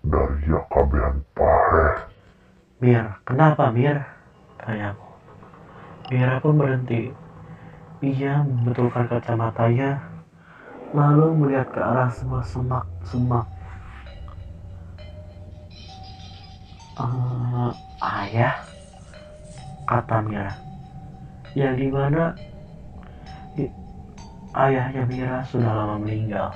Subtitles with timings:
[0.00, 1.88] dari kabehan pahe.
[2.80, 4.00] Mir, kenapa Mir?
[4.56, 5.08] Tanyaku.
[6.08, 7.12] Mira pun berhenti.
[8.00, 10.00] Ia membetulkan kacamatanya,
[10.96, 13.44] lalu melihat ke arah semak semak-semak.
[16.96, 18.56] Uh, ayah,
[19.84, 20.52] kata Mira.
[21.52, 22.32] Yang di mana
[24.56, 26.48] ayahnya Mira sudah lama meninggal.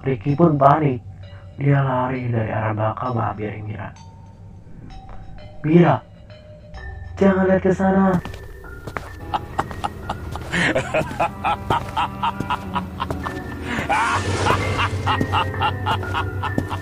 [0.00, 1.09] Ricky pun panik.
[1.60, 3.92] Dia lari dari arah bakal menghampiri Mira.
[5.60, 6.00] Mira,
[7.20, 8.16] jangan lihat ke sana.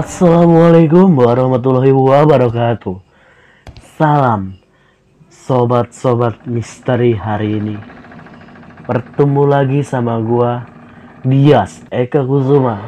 [0.00, 3.04] Assalamualaikum warahmatullahi wabarakatuh.
[4.00, 4.56] Salam
[5.28, 7.76] sobat-sobat misteri hari ini.
[8.88, 10.64] Bertemu lagi sama gua
[11.20, 12.80] Dias Eka Kusuma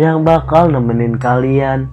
[0.00, 1.92] yang bakal nemenin kalian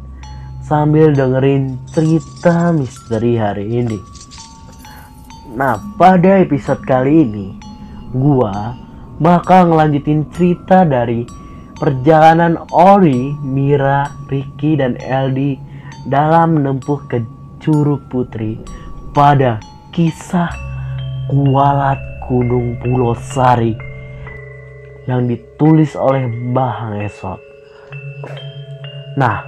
[0.64, 4.00] sambil dengerin cerita misteri hari ini.
[5.60, 7.48] Nah, pada episode kali ini
[8.16, 8.80] gua
[9.20, 11.47] bakal ngelanjutin cerita dari
[11.78, 15.58] perjalanan Ori, Mira, Ricky, dan Eldi
[16.10, 17.22] dalam menempuh ke
[17.62, 18.58] Curug Putri
[19.14, 19.62] pada
[19.94, 20.50] kisah
[21.30, 23.74] Kualat Gunung Pulau Sari
[25.08, 27.40] yang ditulis oleh Mbah Esot.
[29.18, 29.42] Nah,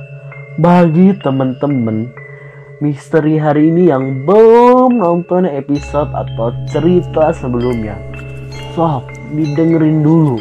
[0.57, 2.09] bagi temen-temen
[2.79, 7.99] misteri hari ini yang belum nonton episode atau cerita sebelumnya,
[8.73, 10.39] sok didengerin dulu.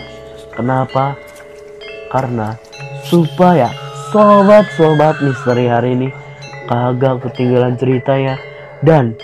[0.54, 1.18] Kenapa?
[2.08, 2.56] Karena
[3.06, 3.72] supaya
[4.12, 6.08] sobat-sobat misteri hari ini
[6.68, 8.36] kagak ketinggalan ceritanya
[8.84, 9.16] dan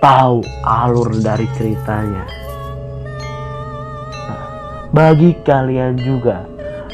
[0.00, 2.24] tahu alur dari ceritanya.
[4.28, 4.44] Nah,
[4.92, 6.48] bagi kalian juga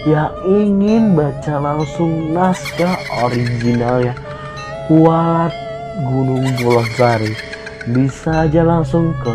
[0.06, 2.94] yang ingin baca langsung naskah
[3.26, 4.14] originalnya
[4.86, 5.50] Kuat
[6.06, 7.34] Gunung Pulau Sari
[7.90, 9.34] bisa aja langsung ke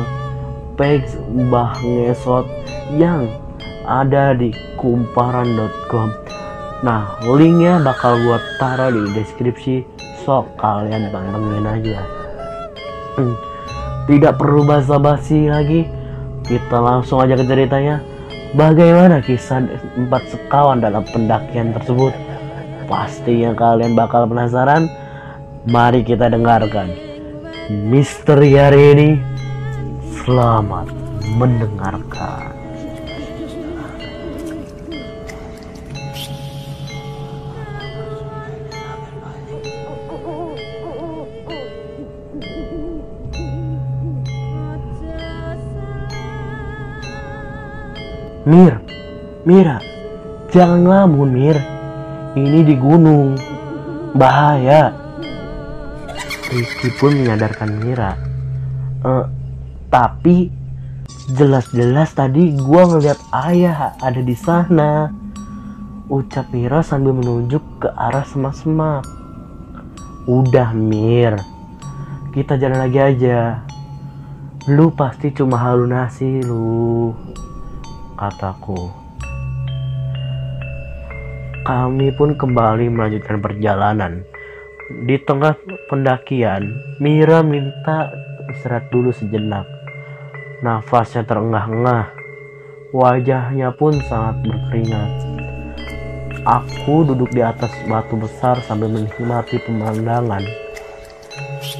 [0.80, 2.48] page Mbah Ngesot
[2.96, 3.28] yang
[3.86, 6.10] ada di kumparan.com
[6.82, 9.86] nah linknya bakal gue taruh di deskripsi.
[10.22, 12.02] Sok kalian pantengin aja.
[13.18, 13.34] Hmm.
[14.06, 15.90] tidak perlu basa-basi lagi.
[16.46, 18.02] Kita langsung aja ke ceritanya.
[18.52, 19.64] Bagaimana kisah
[19.98, 22.12] empat sekawan dalam pendakian tersebut?
[22.86, 24.92] Pastinya kalian bakal penasaran.
[25.70, 26.92] Mari kita dengarkan
[27.70, 29.10] misteri hari ini.
[30.22, 30.92] Selamat
[31.38, 32.51] mendengarkan
[48.42, 48.82] Mir,
[49.46, 49.78] Mira,
[50.50, 51.62] jangan ngelamun Mir.
[52.34, 53.38] Ini di gunung,
[54.18, 54.98] bahaya.
[56.50, 58.18] Ricky pun menyadarkan Mira.
[59.06, 59.12] E,
[59.94, 60.50] tapi
[61.38, 65.14] jelas-jelas tadi gua ngeliat ayah ada di sana.
[66.10, 69.06] Ucap Mira sambil menunjuk ke arah semak-semak.
[70.26, 71.38] Udah Mir,
[72.34, 73.62] kita jalan lagi aja.
[74.66, 77.14] Lu pasti cuma halunasi lu
[78.22, 78.94] kataku.
[81.66, 84.22] Kami pun kembali melanjutkan perjalanan.
[85.10, 85.58] Di tengah
[85.90, 86.70] pendakian,
[87.02, 88.14] Mira minta
[88.54, 89.66] istirahat dulu sejenak.
[90.62, 92.14] Nafasnya terengah-engah,
[92.94, 95.12] wajahnya pun sangat berkeringat.
[96.46, 100.46] Aku duduk di atas batu besar sambil menikmati pemandangan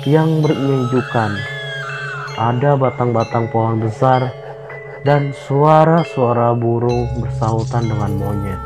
[0.10, 1.38] yang berinjukan.
[2.38, 4.41] Ada batang-batang pohon besar
[5.02, 8.62] dan suara-suara burung bersautan dengan monyet.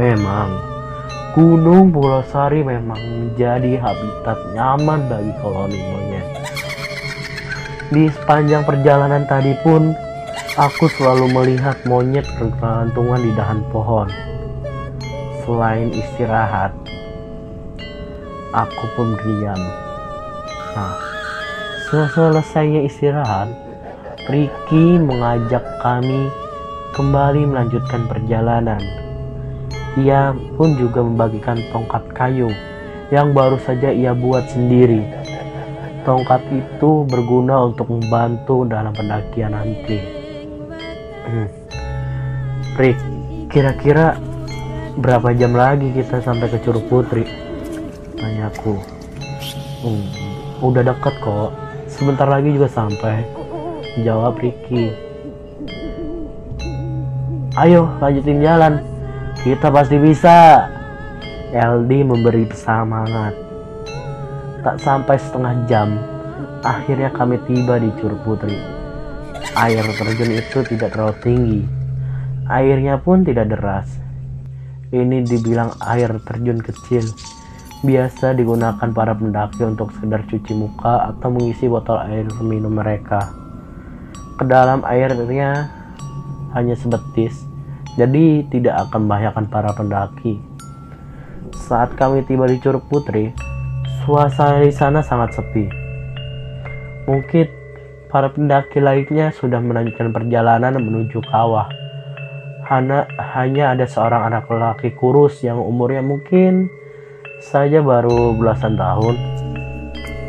[0.00, 0.50] Memang,
[1.32, 6.26] Gunung Pulau Sari memang menjadi habitat nyaman bagi koloni monyet.
[7.92, 9.92] Di sepanjang perjalanan tadi pun,
[10.56, 14.08] aku selalu melihat monyet berkelantungan di dahan pohon.
[15.44, 16.72] Selain istirahat,
[18.52, 19.56] Aku pun diam.
[20.76, 20.92] Nah,
[21.88, 23.48] selesainya istirahat,
[24.30, 26.30] Ricky mengajak kami
[26.94, 28.78] kembali melanjutkan perjalanan.
[29.98, 32.46] Ia pun juga membagikan tongkat kayu
[33.10, 35.02] yang baru saja ia buat sendiri.
[36.06, 39.98] Tongkat itu berguna untuk membantu dalam pendakian nanti.
[41.26, 41.50] Hmm.
[42.78, 42.98] Rick,
[43.50, 44.14] kira-kira
[45.02, 47.26] berapa jam lagi kita sampai ke Curug Putri?
[48.14, 48.78] Tanyaku.
[49.82, 50.06] Hmm,
[50.62, 51.50] udah dekat kok.
[51.90, 53.41] Sebentar lagi juga sampai.
[54.00, 54.88] Jawab Ricky.
[57.60, 58.80] Ayo lanjutin jalan.
[59.44, 60.64] Kita pasti bisa.
[61.52, 63.36] LD memberi semangat.
[64.64, 66.00] Tak sampai setengah jam,
[66.64, 68.56] akhirnya kami tiba di Curug Putri.
[69.52, 71.60] Air terjun itu tidak terlalu tinggi.
[72.48, 73.92] Airnya pun tidak deras.
[74.88, 77.04] Ini dibilang air terjun kecil.
[77.84, 83.41] Biasa digunakan para pendaki untuk sekedar cuci muka atau mengisi botol air minum mereka.
[84.36, 85.68] Ke dalam airnya
[86.56, 87.44] hanya sebetis,
[87.96, 90.40] jadi tidak akan membahayakan para pendaki.
[91.52, 93.32] Saat kami tiba di Curug Putri,
[94.04, 95.68] suasana di sana sangat sepi.
[97.08, 97.46] Mungkin
[98.12, 101.68] para pendaki lainnya sudah melanjutkan perjalanan menuju kawah.
[102.68, 106.68] Hanya, hanya ada seorang anak lelaki kurus yang umurnya mungkin
[107.42, 109.31] saja baru belasan tahun.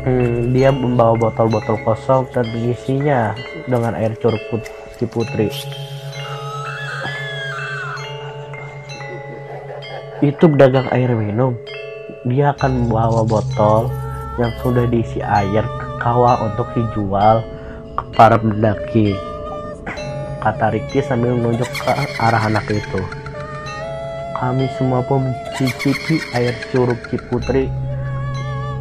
[0.04, 3.32] Hmm, dia membawa botol-botol kosong dan mengisinya
[3.64, 4.36] dengan air curug
[5.00, 5.48] putri.
[10.20, 11.56] Itu pedagang air minum.
[12.28, 13.88] Dia akan membawa botol
[14.36, 17.40] yang sudah diisi air ke kawah untuk dijual
[17.96, 19.16] ke para pendaki.
[20.44, 23.00] Kata Ricky sambil menunjuk ke arah anak itu.
[24.36, 27.83] Kami semua pun mencicipi air curug Ciputri.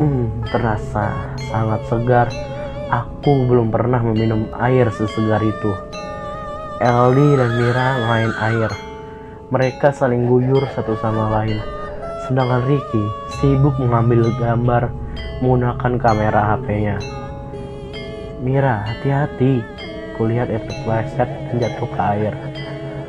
[0.01, 2.27] Hmm, terasa sangat segar.
[2.89, 5.71] Aku belum pernah meminum air sesegar itu.
[6.81, 8.73] Eldi dan Mira main air.
[9.53, 11.61] Mereka saling guyur satu sama lain.
[12.25, 13.05] Sedangkan Ricky
[13.37, 14.89] sibuk mengambil gambar
[15.45, 16.97] menggunakan kamera HP-nya.
[18.41, 19.61] Mira, hati-hati.
[20.17, 22.33] Kulihat itu pleset dan jatuh ke air.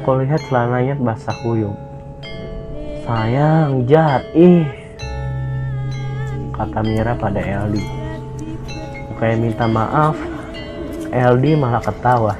[0.04, 1.72] Kulihat celananya basah kuyup.
[3.08, 4.83] Sayang, jahat, ih.
[6.54, 7.82] Kata Mira pada Eldi.
[9.10, 10.14] Bukannya minta maaf,
[11.10, 12.38] Eldi malah ketawa.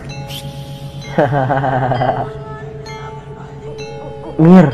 [4.43, 4.67] Mir,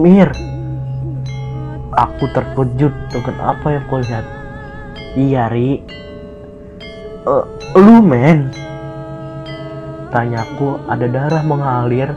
[0.00, 0.32] Mir,
[1.92, 4.24] aku terkejut dengan apa yang kau lihat.
[5.16, 5.84] Iya, Ri.
[7.28, 7.44] Uh,
[7.76, 8.48] lu men?
[10.08, 12.16] Tanyaku ada darah mengalir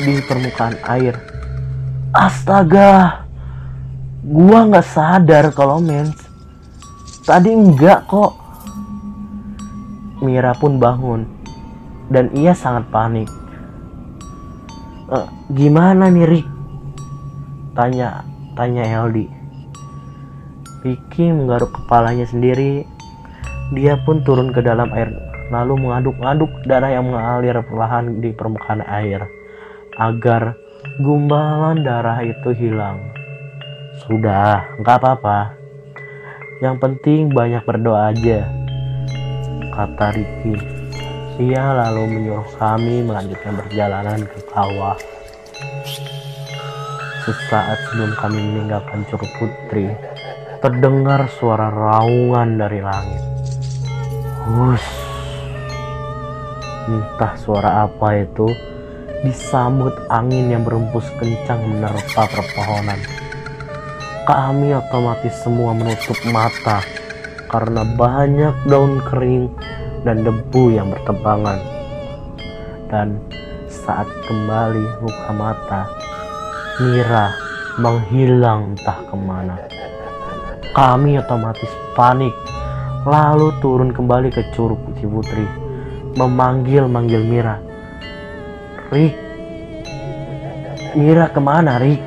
[0.00, 1.14] di permukaan air.
[2.16, 3.21] Astaga,
[4.22, 6.16] gua nggak sadar kalau mens.
[7.22, 8.38] Tadi enggak kok.
[10.22, 11.26] Mira pun bangun
[12.10, 13.26] dan ia sangat panik.
[15.10, 15.18] E,
[15.50, 16.48] gimana nih Rick?
[17.74, 18.22] Tanya
[18.54, 19.26] tanya Eldi.
[20.86, 22.86] Ricky menggaruk kepalanya sendiri.
[23.74, 29.28] Dia pun turun ke dalam air lalu mengaduk-aduk darah yang mengalir perlahan di permukaan air
[30.00, 30.56] agar
[31.04, 33.21] gumbalan darah itu hilang.
[34.00, 35.52] Sudah, nggak apa-apa.
[36.64, 38.48] Yang penting banyak berdoa aja,
[39.76, 40.56] kata Ricky.
[41.42, 44.96] Ia lalu menyuruh kami melanjutkan perjalanan ke kawah.
[47.28, 49.92] Sesaat sebelum kami meninggalkan Curug Putri,
[50.64, 53.22] terdengar suara raungan dari langit.
[54.48, 54.86] Hus.
[56.88, 58.48] Entah suara apa itu,
[59.22, 62.98] disambut angin yang berembus kencang menerpa perpohonan.
[64.22, 66.78] Kami otomatis semua menutup mata
[67.50, 69.50] karena banyak daun kering
[70.06, 71.58] dan debu yang bertebangan.
[72.86, 73.18] Dan
[73.66, 75.82] saat kembali buka mata,
[76.80, 77.34] Mira
[77.82, 79.56] menghilang entah ke mana.
[80.72, 82.32] Kami otomatis panik,
[83.04, 85.44] lalu turun kembali ke Curug Putri,
[86.16, 87.56] memanggil-manggil Mira
[88.92, 89.16] Rick
[90.92, 92.02] Mira ke mana Rick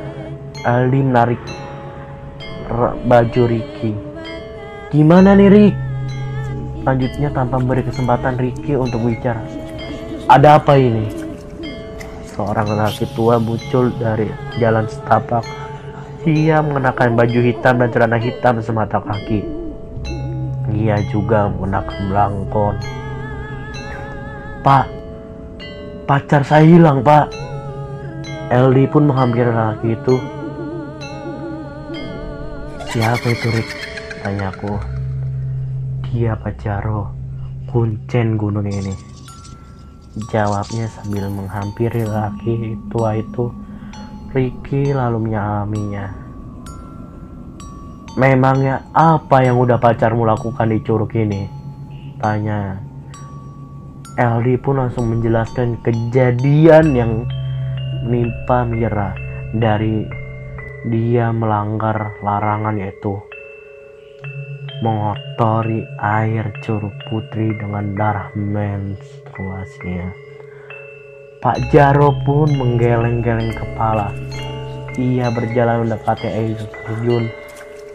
[0.66, 1.42] Aldi menarik
[3.08, 3.92] baju Ricky.
[4.92, 5.76] Gimana nih Rick
[6.86, 9.42] lanjutnya tanpa memberi kesempatan Ricky untuk bicara.
[10.30, 11.10] Ada apa ini?
[12.30, 14.30] Seorang lelaki tua muncul dari
[14.62, 15.44] jalan setapak.
[16.26, 19.42] Ia mengenakan baju hitam dan celana hitam semata kaki.
[20.74, 23.06] Ia juga menggunakan belangkon
[24.66, 24.90] pak
[26.10, 27.30] pacar saya hilang pak.
[28.50, 30.18] Eldi pun menghampiri lelaki itu
[32.96, 33.68] Siapa itu Rick?
[34.24, 34.72] Tanyaku.
[36.08, 37.12] Dia Pak Jaro,
[37.68, 38.96] kuncen gunung ini.
[40.32, 43.52] Jawabnya sambil menghampiri laki tua itu.
[44.32, 46.08] Ricky lalu menyalaminya.
[48.16, 51.52] Memangnya apa yang udah pacarmu lakukan di curug ini?
[52.24, 52.80] Tanya.
[54.16, 57.12] LD pun langsung menjelaskan kejadian yang
[58.08, 59.12] menimpa Mira
[59.52, 60.25] dari
[60.86, 63.18] dia melanggar larangan yaitu
[64.86, 70.14] mengotori air curug putri dengan darah menstruasinya.
[71.42, 74.14] Pak Jaro pun menggeleng-geleng kepala.
[74.98, 77.30] Ia berjalan mendekati air terjun.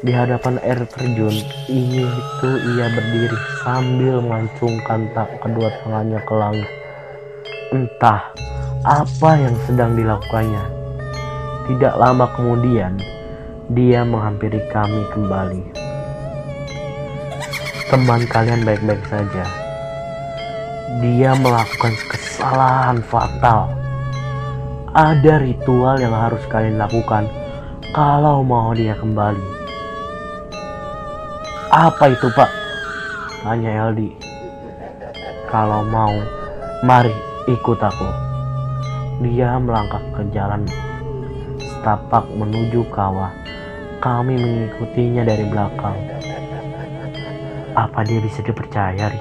[0.01, 1.35] Di hadapan air terjun,
[1.69, 6.71] ini itu ia berdiri sambil mengacungkan tak kedua tangannya ke langit.
[7.71, 8.33] Entah
[8.83, 10.80] apa yang sedang dilakukannya.
[11.69, 12.97] Tidak lama kemudian,
[13.71, 15.63] dia menghampiri kami kembali.
[17.91, 19.45] Teman kalian baik-baik saja.
[21.03, 23.71] Dia melakukan kesalahan fatal.
[24.91, 27.31] Ada ritual yang harus kalian lakukan
[27.95, 29.43] kalau mau dia kembali.
[31.71, 32.51] Apa itu pak?
[33.47, 34.11] Tanya Eldi.
[35.47, 36.15] Kalau mau,
[36.83, 37.15] mari
[37.47, 38.09] ikut aku.
[39.23, 40.67] Dia melangkah ke jalan
[41.81, 43.33] setapak menuju kawah.
[44.05, 45.97] Kami mengikutinya dari belakang.
[47.73, 49.21] Apa dia bisa dipercaya, Ri?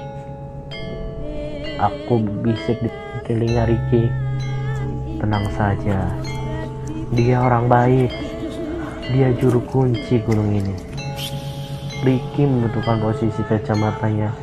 [1.80, 2.92] Aku bisik di
[3.24, 4.12] telinga Ricky.
[5.16, 6.12] Tenang saja.
[7.16, 8.12] Dia orang baik.
[9.08, 10.76] Dia juru kunci gunung ini.
[12.04, 14.36] Ricky membutuhkan posisi kacamatanya.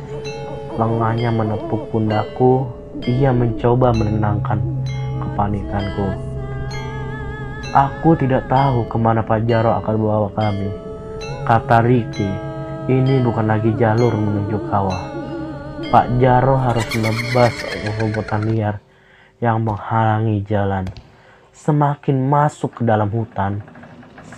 [0.74, 2.66] Lengannya menepuk pundakku.
[3.06, 4.58] Ia mencoba menenangkan
[5.22, 6.27] kepanikanku.
[7.78, 10.66] Aku tidak tahu ke mana Pak Jaro akan bawa kami.
[11.46, 12.26] Kata Ricky,
[12.90, 14.98] ini bukan lagi jalur menuju kawah.
[15.86, 17.54] Pak Jaro harus menebas
[18.02, 18.82] rumputan liar
[19.38, 20.90] yang menghalangi jalan.
[21.54, 23.62] Semakin masuk ke dalam hutan,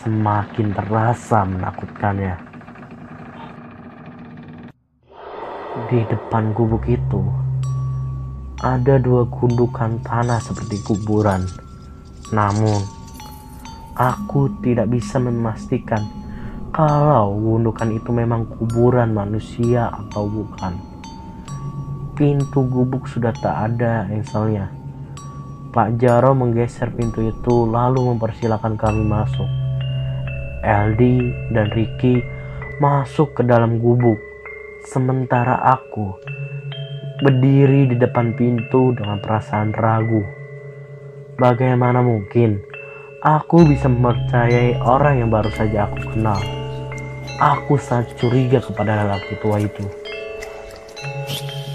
[0.04, 2.37] semakin terasa menakutkannya.
[5.88, 7.25] Di depan gubuk itu
[8.61, 11.49] ada dua gundukan tanah seperti kuburan.
[12.37, 13.00] Namun,
[13.99, 16.02] aku tidak bisa memastikan
[16.70, 20.78] kalau gundukan itu memang kuburan manusia atau bukan.
[22.14, 24.70] Pintu gubuk sudah tak ada engselnya.
[25.70, 29.49] Pak Jaro menggeser pintu itu lalu mempersilahkan kami masuk.
[30.61, 31.00] LD
[31.56, 32.20] dan Ricky
[32.78, 34.20] masuk ke dalam gubuk
[34.80, 36.16] Sementara aku
[37.20, 40.25] berdiri di depan pintu dengan perasaan ragu.
[41.37, 42.64] Bagaimana mungkin
[43.20, 46.40] aku bisa mempercayai orang yang baru saja aku kenal?
[47.40, 49.84] Aku sangat curiga kepada lelaki tua itu.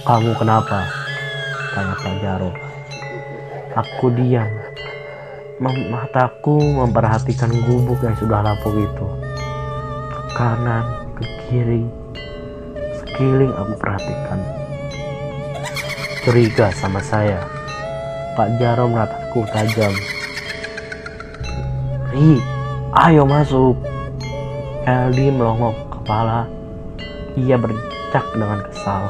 [0.06, 0.86] Kamu kenapa?
[1.74, 2.52] Tanya Pak Jaro.
[3.78, 4.50] Aku diam.
[5.62, 9.08] Mataku memperhatikan gubuk yang sudah lapuk itu.
[10.12, 10.86] Ke kanan,
[11.18, 11.86] ke kiri,
[13.02, 14.40] Sekeliling aku perhatikan.
[16.26, 17.42] Curiga sama saya.
[18.34, 19.94] Pak Jaro menatapku tajam.
[22.16, 22.40] Ri,
[22.96, 23.76] ayo masuk.
[24.88, 26.48] Eldi melongok kepala.
[27.36, 29.04] Ia bercak dengan kesal.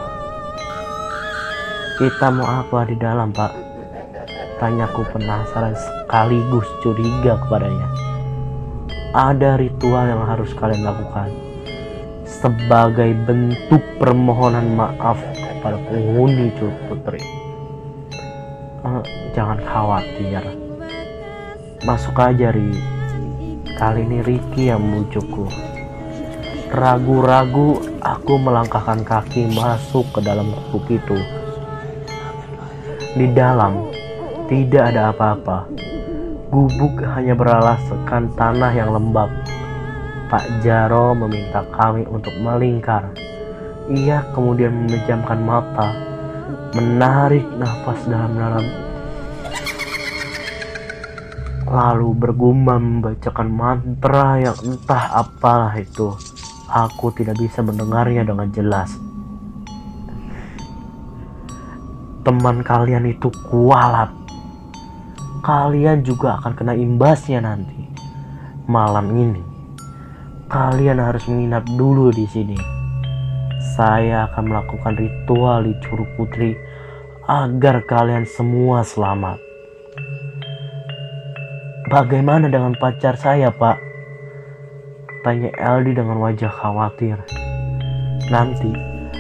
[2.02, 3.54] Kita mau apa di dalam, Pak?
[4.58, 7.94] Tanyaku penasaran sekaligus curiga kepadanya.
[9.14, 11.30] Ada ritual yang harus kalian lakukan
[12.26, 17.22] sebagai bentuk permohonan maaf kepada penghuni Curug Putri.
[18.82, 19.06] Uh,
[19.38, 20.66] jangan khawatir.
[21.86, 22.95] Masuk aja, Ri.
[23.76, 25.52] Kali ini Ricky yang membujukku.
[26.72, 31.20] Ragu-ragu aku melangkahkan kaki masuk ke dalam gubuk itu.
[33.16, 33.92] Di dalam
[34.48, 35.68] tidak ada apa-apa.
[36.52, 39.28] Gubuk hanya beralaskan tanah yang lembab
[40.26, 43.14] Pak Jaro meminta kami untuk melingkar.
[43.86, 45.94] Ia kemudian memejamkan mata,
[46.74, 48.66] menarik nafas dalam-dalam,
[51.66, 56.14] lalu bergumam membacakan mantra yang entah apalah itu.
[56.66, 58.94] Aku tidak bisa mendengarnya dengan jelas.
[62.26, 64.10] Teman kalian itu kualat.
[65.46, 67.86] Kalian juga akan kena imbasnya nanti.
[68.66, 69.56] Malam ini
[70.46, 72.54] Kalian harus menginap dulu di sini.
[73.74, 76.54] Saya akan melakukan ritual di Curug Putri
[77.26, 79.45] agar kalian semua selamat.
[81.96, 83.80] Bagaimana dengan pacar saya, Pak?
[85.08, 87.16] Katanya Eldi dengan wajah khawatir.
[88.28, 88.68] Nanti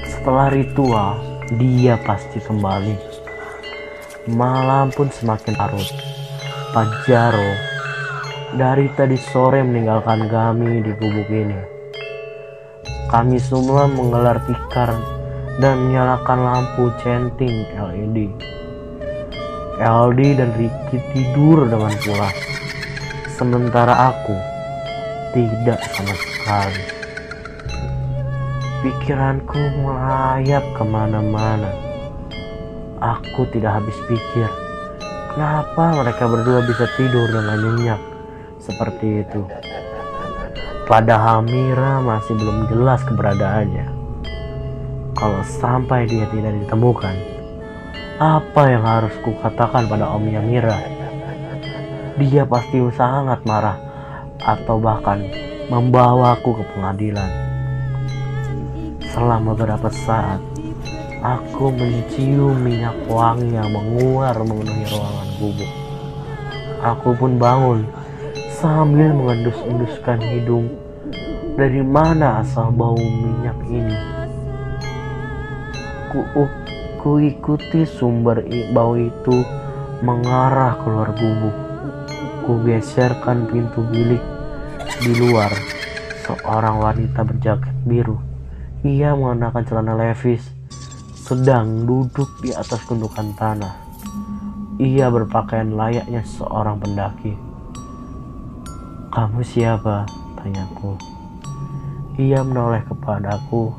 [0.04, 1.16] setelah ritual
[1.56, 3.00] dia pasti kembali.
[4.36, 5.88] Malam pun semakin larut.
[6.76, 7.52] Pajaro
[8.60, 11.56] dari tadi sore meninggalkan kami di gubuk ini.
[13.08, 14.92] Kami semua menggelar tikar
[15.64, 18.36] dan menyalakan lampu centing LED.
[19.80, 22.65] LD dan Ricky tidur dengan pulas.
[23.36, 24.32] Sementara aku
[25.36, 26.84] tidak sama sekali.
[28.80, 31.68] Pikiranku melayap ke mana-mana.
[33.04, 34.48] Aku tidak habis pikir.
[35.36, 38.02] Kenapa mereka berdua bisa tidur dengan nyenyak
[38.64, 39.44] seperti itu?
[40.88, 43.88] Padahal Mira masih belum jelas keberadaannya.
[45.12, 47.16] Kalau sampai dia tidak ditemukan,
[48.16, 50.95] apa yang harus kukatakan pada omnya Mira?
[52.16, 53.76] Dia pasti sangat marah
[54.40, 55.20] atau bahkan
[55.68, 57.28] membawaku ke pengadilan.
[59.12, 60.40] Selama beberapa saat,
[61.20, 65.72] aku mencium minyak wangi yang menguar memenuhi ruangan gubuk.
[66.80, 67.84] Aku pun bangun
[68.64, 70.72] sambil mengendus-enduskan hidung.
[71.60, 73.98] Dari mana asal bau minyak ini?
[76.16, 76.48] Ku,
[77.04, 78.40] ku ikuti sumber
[78.72, 79.44] bau itu
[80.00, 81.65] mengarah keluar gubuk.
[82.46, 84.22] Ku geserkan pintu bilik
[85.02, 85.50] di luar.
[86.30, 88.22] Seorang wanita berjaket biru.
[88.86, 90.46] Ia mengenakan celana levis,
[91.18, 93.74] sedang duduk di atas gundukan tanah.
[94.78, 97.34] Ia berpakaian layaknya seorang pendaki.
[99.10, 100.06] Kamu siapa?
[100.38, 101.02] Tanyaku.
[102.22, 103.74] Ia menoleh kepadaku.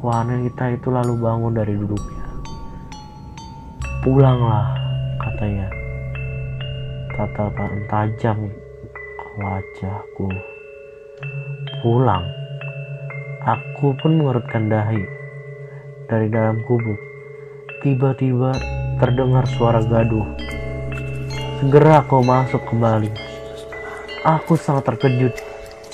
[0.00, 2.24] Wanita itu lalu bangun dari duduknya.
[4.00, 4.72] Pulanglah,
[5.20, 5.83] katanya.
[7.14, 8.50] Tatapan tajam
[8.98, 10.26] ke wajahku.
[11.78, 12.26] Pulang.
[13.38, 14.98] Aku pun mengerutkan dahi.
[16.10, 16.98] Dari dalam kubuk,
[17.86, 18.50] tiba-tiba
[18.98, 20.26] terdengar suara gaduh.
[21.62, 23.14] Segera kau masuk kembali.
[24.26, 25.38] Aku sangat terkejut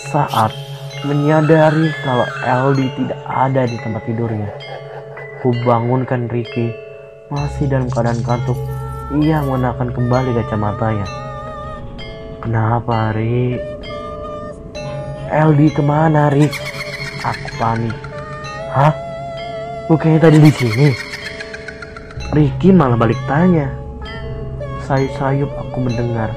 [0.00, 0.56] saat
[1.04, 4.48] menyadari kalau Eldi tidak ada di tempat tidurnya.
[5.44, 6.72] Ku bangunkan Ricky
[7.28, 8.56] masih dalam keadaan kantuk.
[9.10, 11.02] Ia mengenakan kembali kacamatanya.
[12.46, 13.58] Kenapa, Ri?
[15.26, 16.54] Eldi ke mana, Rik?
[17.26, 17.90] Aku panik.
[18.70, 18.94] Hah?
[19.90, 20.88] Bukannya tadi di sini?
[22.30, 23.74] Ricky malah balik tanya.
[24.86, 26.30] Sayup-sayup aku mendengar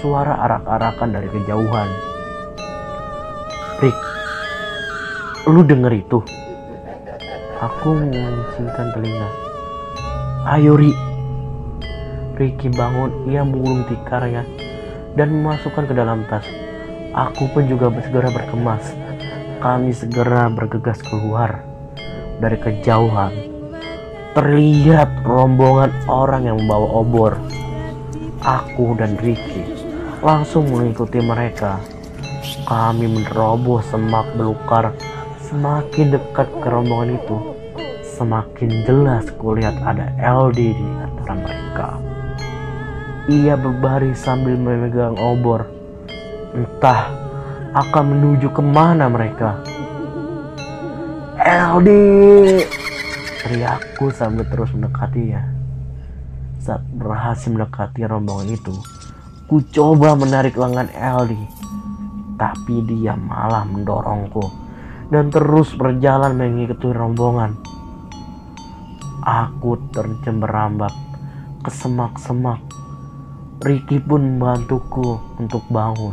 [0.00, 1.88] suara arak-arakan dari kejauhan.
[3.84, 3.98] Rick,
[5.52, 6.24] lu denger itu?
[7.60, 9.28] Aku mengencingkan telinga.
[10.48, 11.15] Ayo Ri.
[12.36, 14.44] Ricky bangun, ia mengulung tikarnya
[15.16, 16.44] dan memasukkan ke dalam tas.
[17.16, 18.84] Aku pun juga segera berkemas.
[19.56, 21.64] Kami segera bergegas keluar
[22.36, 23.32] dari kejauhan.
[24.36, 27.40] Terlihat rombongan orang yang membawa obor.
[28.44, 29.64] Aku dan Ricky
[30.20, 31.80] langsung mengikuti mereka.
[32.68, 34.92] Kami menerobos semak belukar.
[35.40, 37.38] Semakin dekat ke rombongan itu,
[38.18, 42.05] semakin jelas kulihat ada LD di antara mereka.
[43.26, 45.66] Ia berbaris sambil memegang obor.
[46.54, 47.10] Entah
[47.74, 49.58] akan menuju ke mana mereka.
[51.42, 51.90] LD!
[53.42, 55.42] Teriakku sambil terus mendekatinya.
[56.62, 58.74] Saat berhasil mendekati rombongan itu,
[59.50, 61.34] ku coba menarik lengan LD.
[62.38, 64.66] Tapi dia malah mendorongku
[65.10, 67.58] dan terus berjalan mengikuti rombongan.
[69.26, 70.94] Aku terjemberambak
[71.66, 72.75] ke semak-semak.
[73.56, 76.12] Ricky pun membantuku untuk bangun.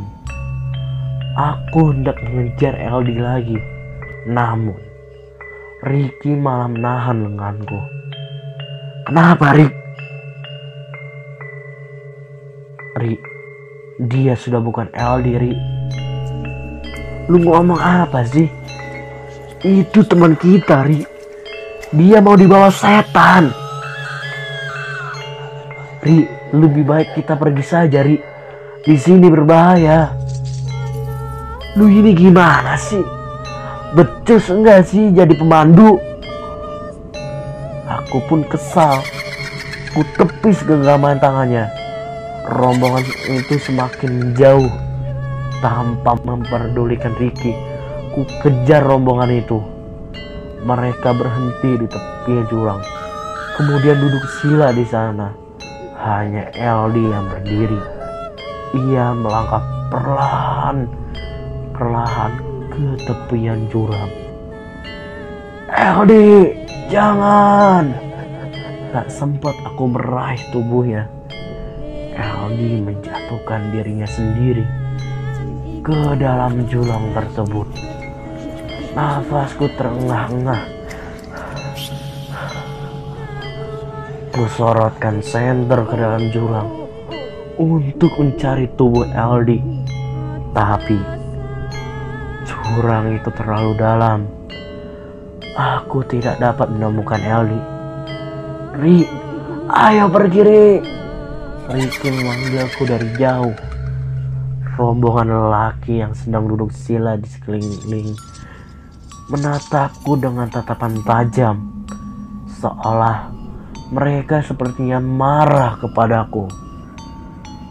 [1.36, 3.60] Aku hendak mengejar LD lagi.
[4.32, 4.79] Namun,
[5.84, 7.75] Ricky malah menahan lenganku.
[9.03, 9.75] Kenapa, Rick?
[13.03, 13.19] Ri,
[13.99, 15.53] dia sudah bukan LD, Ri.
[17.27, 18.47] Lu ngomong apa sih?
[19.60, 21.03] Itu teman kita, Ri.
[21.91, 23.51] Dia mau dibawa setan.
[26.08, 28.22] Ri, lebih baik kita pergi saja, Ri.
[28.86, 30.13] Di sini berbahaya.
[31.74, 33.02] Lu ini gimana sih?
[33.98, 35.98] Becus enggak sih jadi pemandu?
[37.89, 39.02] Aku pun kesal.
[39.98, 41.66] Ku tepis genggaman tangannya.
[42.46, 43.02] Rombongan
[43.34, 44.70] itu semakin jauh
[45.66, 47.58] tanpa memperdulikan Ricky.
[48.13, 49.58] Ku kejar rombongan itu.
[50.62, 52.82] Mereka berhenti di tepi jurang.
[53.58, 55.42] Kemudian duduk sila di sana.
[56.04, 57.80] Hanya LD yang berdiri.
[58.76, 60.92] Ia melangkah perlahan
[61.74, 62.34] perlahan
[62.70, 64.12] ke tepian jurang.
[65.74, 66.54] Eldi,
[66.94, 67.89] jangan!
[68.94, 71.10] Tak sempat aku meraih tubuhnya.
[72.13, 74.68] Eldi menjatuhkan dirinya sendiri
[75.82, 77.68] ke dalam jurang tersebut.
[78.94, 80.83] Nafasku terengah-engah.
[84.34, 86.65] Kusorotkan senter ke dalam jurang
[87.62, 89.62] untuk mencari tubuh Eldi.
[90.58, 90.98] Tapi
[92.41, 94.26] jurang itu terlalu dalam.
[95.54, 97.62] Aku tidak dapat menemukan Eldi.
[98.82, 99.06] Ri,
[99.69, 100.67] ayo pergi Ri.
[101.69, 103.54] Ricky memanggilku dari jauh.
[104.74, 108.17] Rombongan lelaki yang sedang duduk sila di sekeliling
[109.30, 111.86] menatapku dengan tatapan tajam,
[112.60, 113.42] seolah
[113.91, 116.48] mereka sepertinya marah kepadaku.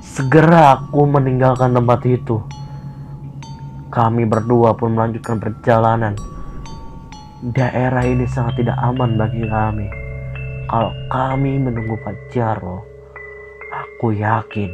[0.02, 2.42] Segera aku meninggalkan tempat itu.
[3.88, 6.12] Kami berdua pun melanjutkan perjalanan.
[7.40, 9.88] Daerah ini sangat tidak aman bagi kami.
[10.68, 12.32] Kalau kami menunggu Pak
[13.72, 14.72] aku yakin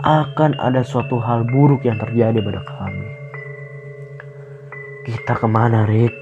[0.00, 3.08] akan ada suatu hal buruk yang terjadi pada kami.
[5.04, 6.16] Kita ke mana, Rick?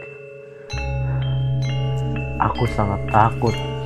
[2.39, 3.78] Aku sangat takut.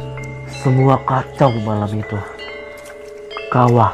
[0.62, 2.18] Semua kacau malam itu.
[3.50, 3.92] Kawah.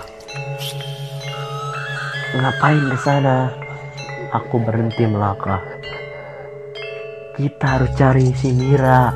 [2.36, 3.48] Ngapain ke sana?
[4.36, 5.64] Aku berhenti melangkah.
[7.34, 9.10] Kita harus cari si Mira.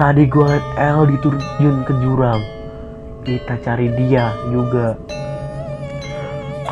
[0.00, 2.40] Tadi gue liat El diturun ke jurang.
[3.22, 4.96] Kita cari dia juga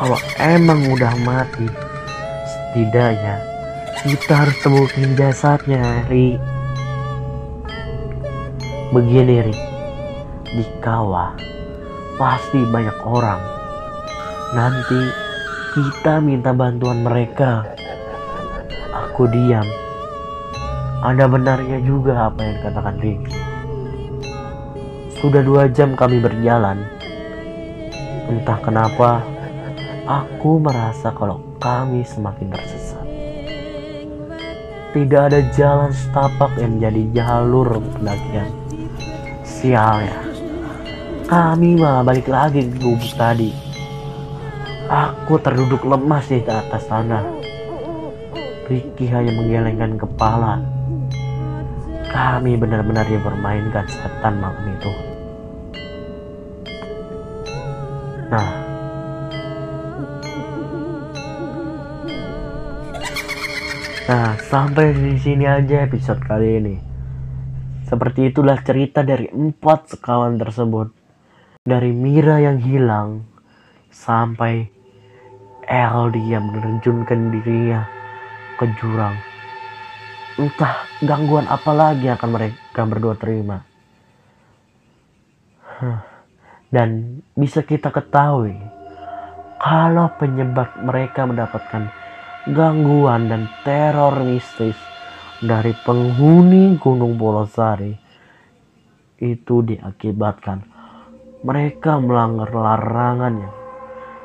[0.01, 1.69] kalau emang udah mati
[2.49, 3.37] setidaknya
[4.01, 6.41] kita harus temukan jasadnya Ri
[8.89, 9.70] begini Ri
[10.55, 11.35] di kawah
[12.19, 13.41] pasti banyak orang.
[14.51, 15.01] Nanti
[15.75, 17.63] kita minta bantuan mereka.
[18.91, 19.67] Aku diam.
[21.01, 23.35] Ada benarnya juga apa yang dikatakan Ricky
[25.21, 26.81] sudah dua jam kami berjalan.
[28.25, 29.21] Entah kenapa
[30.01, 33.05] Aku merasa kalau kami semakin tersesat.
[34.97, 38.49] Tidak ada jalan setapak yang menjadi jalur pendakian.
[39.45, 40.30] Sialnya,
[41.31, 43.55] kami malah balik lagi ke gubuk tadi.
[44.91, 47.23] Aku terduduk lemas di atas tanah.
[48.67, 50.59] Ricky hanya menggelengkan kepala.
[52.11, 54.91] Kami benar-benar dipermainkan setan malam itu.
[58.27, 58.51] Nah,
[64.11, 66.75] Nah, sampai di sini aja episode kali ini.
[67.87, 71.00] Seperti itulah cerita dari empat sekawan tersebut.
[71.61, 73.21] Dari Mira yang hilang
[73.93, 74.65] sampai
[75.61, 77.85] Eldi yang menerjunkan dirinya
[78.57, 79.13] ke jurang.
[80.41, 83.61] Entah gangguan apa lagi akan mereka berdua terima.
[86.73, 88.57] Dan bisa kita ketahui
[89.61, 91.93] kalau penyebab mereka mendapatkan
[92.57, 94.81] gangguan dan teror mistis
[95.37, 97.93] dari penghuni Gunung Polosari
[99.21, 100.80] itu diakibatkan
[101.41, 103.49] mereka melanggar larangannya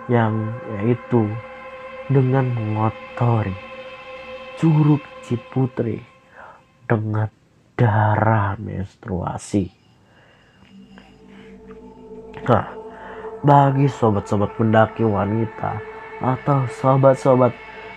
[0.07, 1.26] yang yaitu
[2.12, 3.57] dengan mengotori
[4.57, 6.00] Curug Ciputri
[6.87, 7.29] dengan
[7.74, 9.68] darah menstruasi.
[12.46, 12.68] Nah,
[13.42, 15.83] bagi sobat-sobat pendaki wanita
[16.22, 17.52] atau sobat-sobat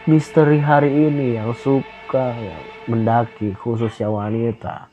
[0.09, 2.33] misteri hari ini yang suka
[2.89, 4.88] mendaki khususnya wanita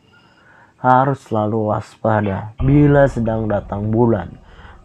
[0.86, 4.30] harus selalu waspada bila sedang datang bulan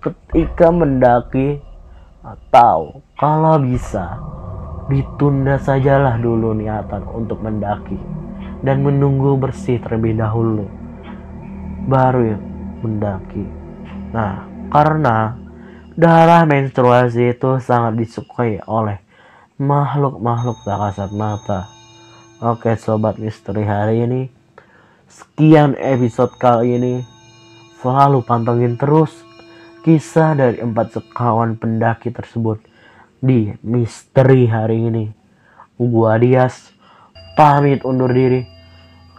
[0.01, 1.61] ketika mendaki
[2.25, 4.17] atau kalau bisa
[4.89, 8.01] ditunda sajalah dulu niatan untuk mendaki
[8.65, 10.65] dan menunggu bersih terlebih dahulu
[11.85, 12.39] baru ya
[12.81, 13.45] mendaki
[14.09, 15.37] nah karena
[15.93, 18.97] darah menstruasi itu sangat disukai oleh
[19.61, 21.69] makhluk-makhluk tak kasat mata.
[22.41, 24.21] Oke sobat misteri hari ini,
[25.11, 26.95] sekian episode kali ini.
[27.83, 29.11] Selalu pantengin terus
[29.83, 32.63] kisah dari empat sekawan pendaki tersebut
[33.19, 35.05] di misteri hari ini.
[35.75, 36.71] Gua Dias,
[37.35, 38.45] pamit undur diri.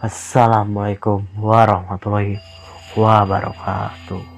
[0.01, 2.39] Assalamualaikum warahmatullahi
[2.95, 4.32] wabarakatuh.